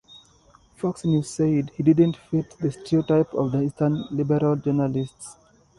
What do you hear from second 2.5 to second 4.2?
the stereotype of the Eastern